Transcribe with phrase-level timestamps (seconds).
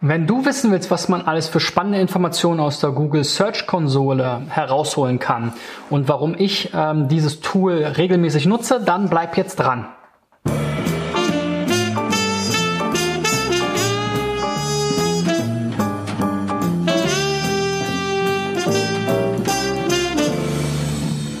[0.00, 4.42] Wenn du wissen willst, was man alles für spannende Informationen aus der Google Search Konsole
[4.48, 5.54] herausholen kann
[5.90, 9.88] und warum ich ähm, dieses Tool regelmäßig nutze, dann bleib jetzt dran.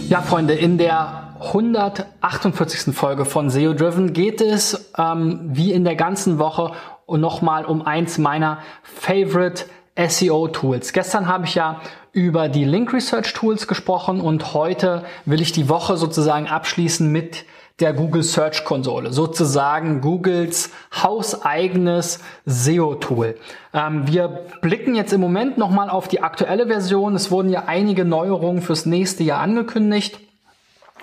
[0.08, 2.92] Ja, Freunde, in der 148.
[2.92, 6.72] Folge von SEO Driven geht es ähm, wie in der ganzen Woche
[7.08, 9.64] und nochmal um eins meiner Favorite
[9.96, 10.92] SEO Tools.
[10.92, 11.80] Gestern habe ich ja
[12.12, 17.46] über die Link Research Tools gesprochen und heute will ich die Woche sozusagen abschließen mit
[17.80, 20.70] der Google Search Konsole, sozusagen Googles
[21.02, 23.36] hauseigenes SEO-Tool.
[23.72, 24.28] Ähm, wir
[24.60, 27.14] blicken jetzt im Moment nochmal auf die aktuelle Version.
[27.14, 30.20] Es wurden ja einige Neuerungen fürs nächste Jahr angekündigt.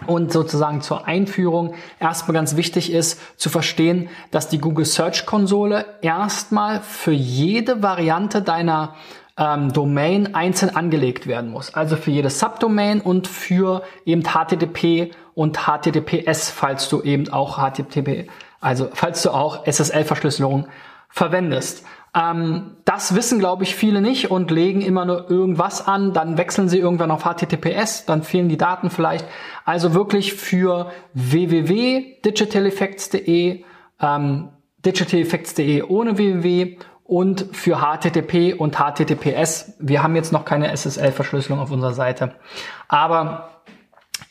[0.08, 5.86] Und sozusagen zur Einführung erstmal ganz wichtig ist zu verstehen, dass die Google Search Konsole
[6.02, 8.96] erstmal für jede Variante deiner
[9.38, 11.74] ähm, Domain einzeln angelegt werden muss.
[11.74, 18.30] Also für jede Subdomain und für eben HTTP und HTTPS, falls du eben auch HTTP,
[18.62, 20.68] also falls du auch SSL-Verschlüsselung
[21.10, 21.86] verwendest.
[22.16, 26.70] Ähm, das wissen, glaube ich, viele nicht und legen immer nur irgendwas an, dann wechseln
[26.70, 29.28] sie irgendwann auf HTTPS, dann fehlen die Daten vielleicht.
[29.66, 33.66] Also wirklich für www.digitaleffects.de,
[34.02, 34.50] ähm,
[34.86, 39.74] digitaleffects.de ohne www und für HTTP und HTTPS.
[39.80, 42.34] Wir haben jetzt noch keine SSL-Verschlüsselung auf unserer Seite.
[42.88, 43.50] Aber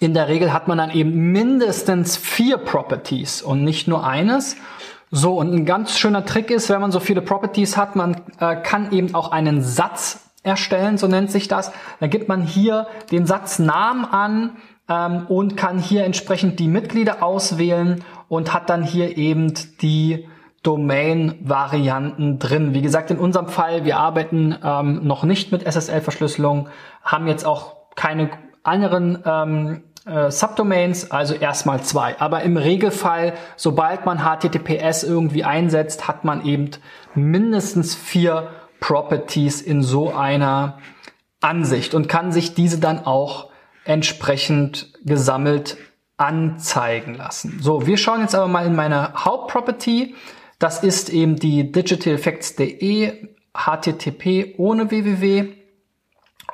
[0.00, 4.56] in der Regel hat man dann eben mindestens vier Properties und nicht nur eines.
[5.16, 8.56] So, und ein ganz schöner Trick ist, wenn man so viele Properties hat, man äh,
[8.56, 11.70] kann eben auch einen Satz erstellen, so nennt sich das.
[12.00, 14.56] Dann gibt man hier den Satznamen an
[14.88, 20.26] ähm, und kann hier entsprechend die Mitglieder auswählen und hat dann hier eben die
[20.64, 22.74] Domain-Varianten drin.
[22.74, 26.68] Wie gesagt, in unserem Fall, wir arbeiten ähm, noch nicht mit SSL-Verschlüsselung,
[27.04, 28.30] haben jetzt auch keine
[28.64, 32.18] anderen ähm, äh, Subdomains, also erstmal zwei.
[32.20, 36.70] Aber im Regelfall, sobald man HTTPS irgendwie einsetzt, hat man eben
[37.14, 40.78] mindestens vier Properties in so einer
[41.40, 43.50] Ansicht und kann sich diese dann auch
[43.84, 45.76] entsprechend gesammelt
[46.16, 47.58] anzeigen lassen.
[47.60, 50.14] So, wir schauen jetzt aber mal in meine Hauptproperty.
[50.58, 55.63] Das ist eben die digitaleffects.de HTTP ohne www.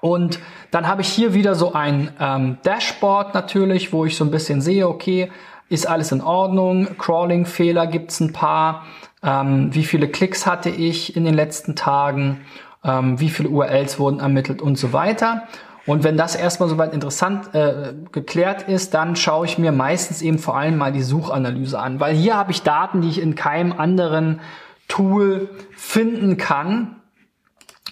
[0.00, 0.38] Und
[0.70, 4.60] dann habe ich hier wieder so ein ähm, Dashboard natürlich, wo ich so ein bisschen
[4.60, 5.30] sehe, okay,
[5.68, 8.86] ist alles in Ordnung, Crawling-Fehler gibt's ein paar,
[9.22, 12.40] ähm, wie viele Klicks hatte ich in den letzten Tagen,
[12.84, 15.44] ähm, wie viele URLs wurden ermittelt und so weiter.
[15.86, 20.38] Und wenn das erstmal soweit interessant äh, geklärt ist, dann schaue ich mir meistens eben
[20.38, 23.72] vor allem mal die Suchanalyse an, weil hier habe ich Daten, die ich in keinem
[23.72, 24.40] anderen
[24.88, 26.99] Tool finden kann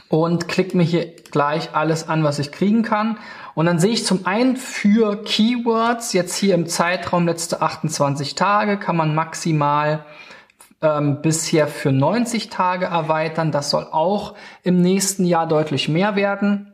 [0.09, 3.19] und klicke mir hier gleich alles an, was ich kriegen kann.
[3.55, 8.79] Und dann sehe ich zum einen für Keywords, jetzt hier im Zeitraum letzte 28 Tage,
[8.79, 10.05] kann man maximal
[10.81, 13.53] ähm, bisher für 90 Tage erweitern.
[13.53, 16.73] Das soll auch im nächsten Jahr deutlich mehr werden.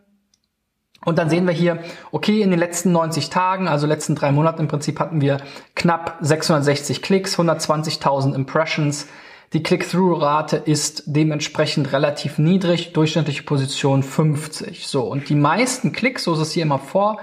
[1.04, 1.80] Und dann sehen wir hier,
[2.12, 5.38] okay, in den letzten 90 Tagen, also letzten drei Monaten im Prinzip hatten wir
[5.74, 9.06] knapp 660 Klicks, 120.000 Impressions,
[9.54, 14.86] die Click-Through-Rate ist dementsprechend relativ niedrig, durchschnittliche Position 50.
[14.86, 17.20] So, und die meisten Klicks, so ist es hier immer vor,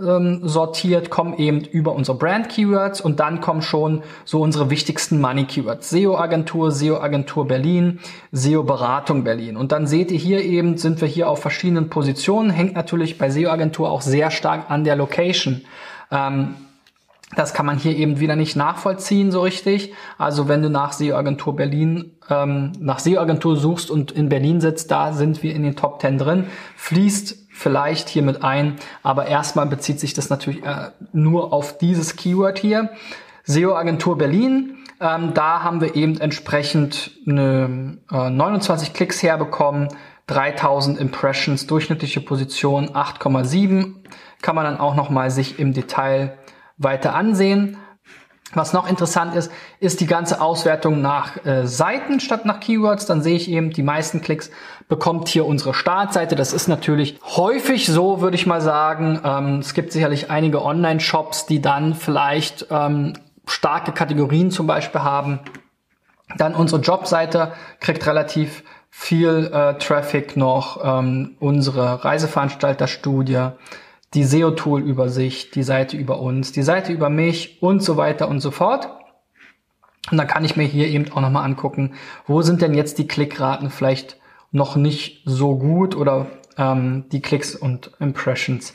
[0.00, 5.90] ähm, sortiert, kommen eben über unsere Brand-Keywords und dann kommen schon so unsere wichtigsten Money-Keywords.
[5.90, 8.00] SEO-Agentur, SEO-Agentur Berlin,
[8.32, 9.58] SEO-Beratung Berlin.
[9.58, 13.28] Und dann seht ihr hier eben, sind wir hier auf verschiedenen Positionen, hängt natürlich bei
[13.28, 15.60] SEO-Agentur auch sehr stark an der Location.
[16.10, 16.54] Ähm,
[17.36, 19.92] das kann man hier eben wieder nicht nachvollziehen so richtig.
[20.18, 25.12] Also wenn du nach SEO-Agentur Berlin, ähm, nach SEO-Agentur suchst und in Berlin sitzt, da
[25.12, 26.46] sind wir in den Top 10 drin,
[26.76, 32.16] fließt vielleicht hier mit ein, aber erstmal bezieht sich das natürlich äh, nur auf dieses
[32.16, 32.90] Keyword hier.
[33.44, 39.88] SEO-Agentur Berlin, ähm, da haben wir eben entsprechend eine, äh, 29 Klicks herbekommen,
[40.26, 43.96] 3000 Impressions, durchschnittliche Position 8,7.
[44.40, 46.38] Kann man dann auch nochmal sich im Detail
[46.76, 47.78] weiter ansehen.
[48.52, 49.50] Was noch interessant ist,
[49.80, 53.06] ist die ganze Auswertung nach äh, Seiten statt nach Keywords.
[53.06, 54.50] Dann sehe ich eben, die meisten Klicks
[54.88, 56.36] bekommt hier unsere Startseite.
[56.36, 59.20] Das ist natürlich häufig so, würde ich mal sagen.
[59.24, 63.14] Ähm, es gibt sicherlich einige Online-Shops, die dann vielleicht ähm,
[63.46, 65.40] starke Kategorien zum Beispiel haben.
[66.36, 70.80] Dann unsere Jobseite kriegt relativ viel äh, Traffic noch.
[70.84, 73.48] Ähm, unsere Reiseveranstalterstudie
[74.14, 78.50] die SEO-Tool-Übersicht, die Seite über uns, die Seite über mich und so weiter und so
[78.50, 78.88] fort.
[80.10, 81.94] Und dann kann ich mir hier eben auch nochmal angucken,
[82.26, 84.18] wo sind denn jetzt die Klickraten vielleicht
[84.52, 86.26] noch nicht so gut oder
[86.56, 88.74] ähm, die Klicks und Impressions.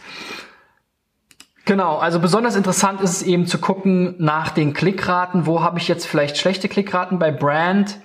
[1.65, 5.45] Genau, also besonders interessant ist es eben zu gucken nach den Klickraten.
[5.45, 7.19] Wo habe ich jetzt vielleicht schlechte Klickraten?
[7.19, 7.99] Bei Brand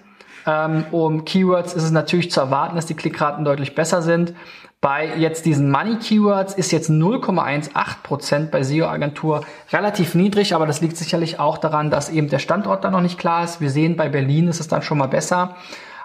[0.91, 4.35] um Keywords ist es natürlich zu erwarten, dass die Klickraten deutlich besser sind.
[4.81, 9.43] Bei jetzt diesen Money Keywords ist jetzt 0,18% bei SEO Agentur
[9.73, 13.19] relativ niedrig, aber das liegt sicherlich auch daran, dass eben der Standort da noch nicht
[13.19, 13.63] klar ist.
[13.63, 15.57] Wir sehen, bei Berlin ist es dann schon mal besser.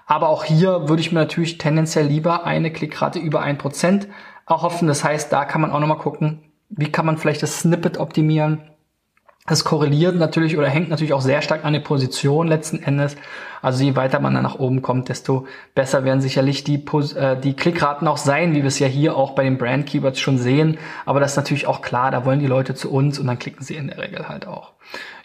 [0.05, 4.07] Aber auch hier würde ich mir natürlich tendenziell lieber eine Klickrate über 1%
[4.47, 4.87] erhoffen.
[4.87, 6.39] Das heißt, da kann man auch nochmal gucken,
[6.69, 8.61] wie kann man vielleicht das Snippet optimieren.
[9.49, 13.17] Das korreliert natürlich oder hängt natürlich auch sehr stark an der Position letzten Endes.
[13.63, 16.85] Also je weiter man dann nach oben kommt, desto besser werden sicherlich die,
[17.15, 20.19] äh, die Klickraten auch sein, wie wir es ja hier auch bei den Brand Keywords
[20.19, 20.77] schon sehen.
[21.05, 23.63] Aber das ist natürlich auch klar, da wollen die Leute zu uns und dann klicken
[23.63, 24.73] sie in der Regel halt auch.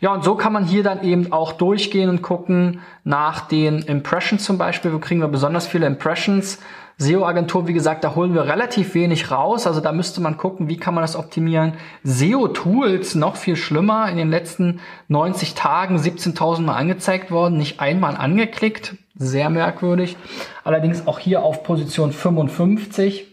[0.00, 4.42] Ja, und so kann man hier dann eben auch durchgehen und gucken nach den Impressions
[4.42, 4.92] zum Beispiel.
[4.92, 6.58] Wo kriegen wir besonders viele Impressions?
[6.98, 9.66] SEO-Agentur, wie gesagt, da holen wir relativ wenig raus.
[9.66, 11.74] Also da müsste man gucken, wie kann man das optimieren.
[12.04, 18.16] SEO-Tools, noch viel schlimmer, in den letzten 90 Tagen 17.000 Mal angezeigt worden, nicht einmal
[18.16, 18.96] angeklickt.
[19.16, 20.16] Sehr merkwürdig.
[20.64, 23.26] Allerdings auch hier auf Position 55.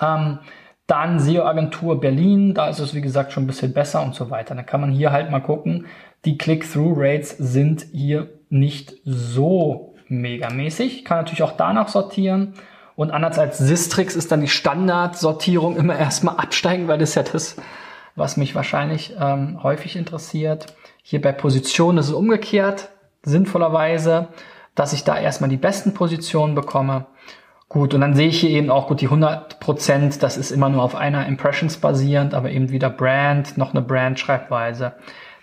[0.00, 0.38] Ähm,
[0.86, 4.54] dann SEO-Agentur Berlin, da ist es wie gesagt schon ein bisschen besser und so weiter.
[4.54, 5.86] Dann kann man hier halt mal gucken,
[6.24, 11.04] die Click-Through-Rates sind hier nicht so megamäßig.
[11.04, 12.54] Kann natürlich auch danach sortieren.
[12.96, 17.22] Und anders als Sistrix ist dann die Standardsortierung immer erstmal absteigen, weil das ist ja
[17.22, 17.56] das,
[18.14, 20.66] was mich wahrscheinlich ähm, häufig interessiert.
[21.02, 22.88] Hier bei Positionen ist es umgekehrt,
[23.22, 24.28] sinnvollerweise,
[24.74, 27.06] dass ich da erstmal die besten Positionen bekomme.
[27.68, 30.68] Gut, und dann sehe ich hier eben auch gut die 100 Prozent, das ist immer
[30.68, 34.94] nur auf einer Impressions basierend, aber eben wieder Brand, noch eine Brand-Schreibweise.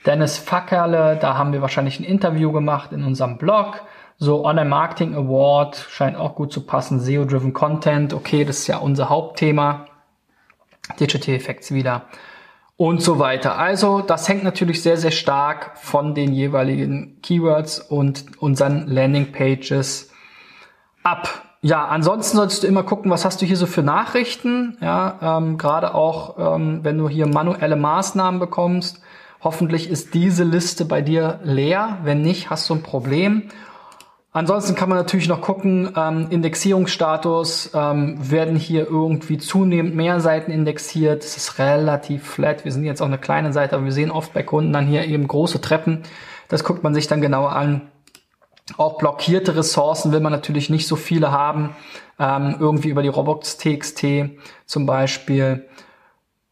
[0.06, 3.82] Dennis Fackerle, da haben wir wahrscheinlich ein Interview gemacht in unserem Blog.
[4.24, 7.02] So Online Marketing Award scheint auch gut zu passen.
[7.02, 9.88] SEO-driven Content, okay, das ist ja unser Hauptthema.
[10.98, 12.04] Digital Effects wieder
[12.78, 13.58] und so weiter.
[13.58, 20.10] Also das hängt natürlich sehr, sehr stark von den jeweiligen Keywords und unseren Landing Pages
[21.04, 21.28] ab.
[21.62, 24.78] Ja, ansonsten solltest du immer gucken, was hast du hier so für Nachrichten.
[24.80, 29.02] Ja, ähm, gerade auch, ähm, wenn du hier manuelle Maßnahmen bekommst.
[29.42, 31.98] Hoffentlich ist diese Liste bei dir leer.
[32.04, 33.50] Wenn nicht, hast du ein Problem.
[34.36, 40.52] Ansonsten kann man natürlich noch gucken, ähm, Indexierungsstatus, ähm, werden hier irgendwie zunehmend mehr Seiten
[40.52, 41.24] indexiert.
[41.24, 42.66] Es ist relativ flat.
[42.66, 45.06] Wir sind jetzt auch eine kleine Seite, aber wir sehen oft bei Kunden dann hier
[45.06, 46.02] eben große Treppen.
[46.48, 47.82] Das guckt man sich dann genauer an.
[48.78, 51.76] Auch blockierte Ressourcen will man natürlich nicht so viele haben.
[52.18, 54.04] Ähm, irgendwie über die Robots.txt
[54.66, 55.68] zum Beispiel.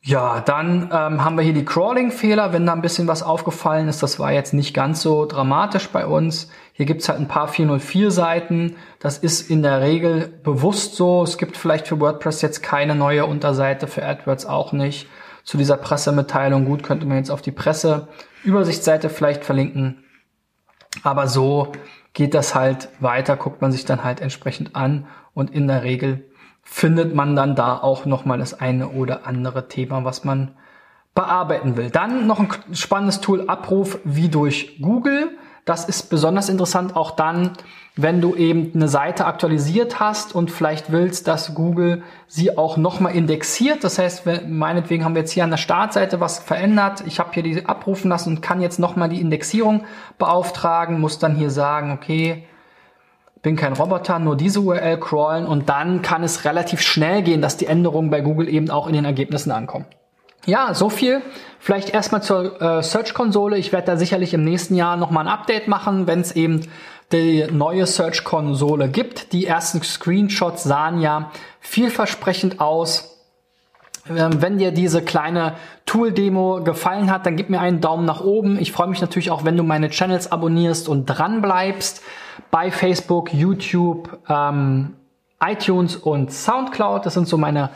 [0.04, 4.02] Ja, dann ähm, haben wir hier die Crawling-Fehler, wenn da ein bisschen was aufgefallen ist.
[4.02, 6.50] Das war jetzt nicht ganz so dramatisch bei uns.
[6.74, 8.78] Hier gibt's halt ein paar 404-Seiten.
[9.00, 11.22] Das ist in der Regel bewusst so.
[11.22, 15.08] Es gibt vielleicht für WordPress jetzt keine neue Unterseite, für AdWords auch nicht.
[15.44, 20.04] Zu dieser Pressemitteilung, gut, könnte man jetzt auf die Presseübersichtsseite vielleicht verlinken.
[21.04, 21.74] Aber so
[22.14, 25.06] geht das halt weiter, guckt man sich dann halt entsprechend an
[25.36, 26.26] und in der Regel
[26.62, 30.52] findet man dann da auch nochmal das eine oder andere Thema, was man
[31.14, 31.90] bearbeiten will.
[31.90, 35.38] Dann noch ein spannendes Tool Abruf wie durch Google.
[35.66, 37.52] Das ist besonders interessant auch dann,
[37.96, 43.16] wenn du eben eine Seite aktualisiert hast und vielleicht willst, dass Google sie auch nochmal
[43.16, 43.84] indexiert.
[43.84, 47.04] Das heißt, meinetwegen haben wir jetzt hier an der Startseite was verändert.
[47.06, 49.84] Ich habe hier die abrufen lassen und kann jetzt nochmal die Indexierung
[50.18, 52.46] beauftragen, muss dann hier sagen, okay,
[53.42, 57.58] bin kein Roboter, nur diese URL crawlen und dann kann es relativ schnell gehen, dass
[57.58, 59.86] die Änderungen bei Google eben auch in den Ergebnissen ankommen.
[60.46, 61.22] Ja, so viel.
[61.60, 63.58] Vielleicht erstmal zur äh, Search-Konsole.
[63.58, 66.68] Ich werde da sicherlich im nächsten Jahr nochmal ein Update machen, wenn es eben
[67.12, 69.34] die neue Search-Konsole gibt.
[69.34, 73.11] Die ersten Screenshots sahen ja vielversprechend aus.
[74.18, 75.54] Ähm, wenn dir diese kleine
[75.86, 78.60] Tool-Demo gefallen hat, dann gib mir einen Daumen nach oben.
[78.60, 82.02] Ich freue mich natürlich auch, wenn du meine Channels abonnierst und dran bleibst
[82.50, 84.96] bei Facebook, YouTube, ähm,
[85.44, 87.06] iTunes und SoundCloud.
[87.06, 87.70] Das sind so meine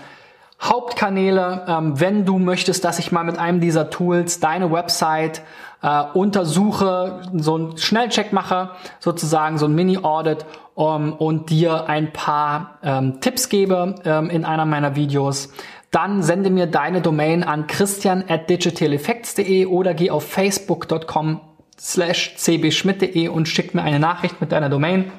[0.69, 1.65] Hauptkanäle.
[1.67, 5.41] Ähm, wenn du möchtest, dass ich mal mit einem dieser Tools deine Website
[5.81, 12.79] äh, untersuche, so einen Schnellcheck mache, sozusagen so ein Mini-Audit um, und dir ein paar
[12.83, 15.53] ähm, Tipps gebe ähm, in einer meiner Videos,
[15.91, 21.39] dann sende mir deine Domain an christian at digitaleffects.de oder geh auf facebook.com
[21.79, 25.11] slash cbschmidt.de und schick mir eine Nachricht mit deiner Domain.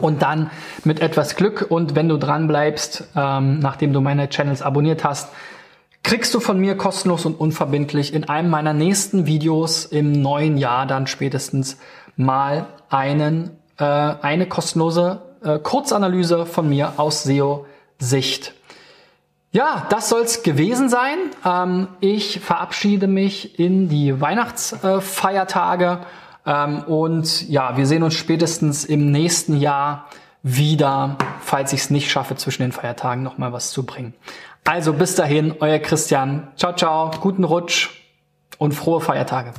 [0.00, 0.50] Und dann
[0.84, 5.28] mit etwas Glück und wenn du dran bleibst, ähm, nachdem du meine Channels abonniert hast,
[6.02, 10.86] kriegst du von mir kostenlos und unverbindlich in einem meiner nächsten Videos im neuen Jahr
[10.86, 11.78] dann spätestens
[12.16, 18.54] mal einen, äh, eine kostenlose äh, Kurzanalyse von mir aus SEO-Sicht.
[19.50, 21.18] Ja, das soll's gewesen sein.
[21.44, 26.00] Ähm, ich verabschiede mich in die Weihnachtsfeiertage
[26.48, 30.06] ähm, und ja, wir sehen uns spätestens im nächsten Jahr
[30.42, 34.14] wieder, falls ich es nicht schaffe, zwischen den Feiertagen nochmal was zu bringen.
[34.64, 36.48] Also bis dahin, euer Christian.
[36.56, 37.90] Ciao, ciao, guten Rutsch
[38.56, 39.52] und frohe Feiertage.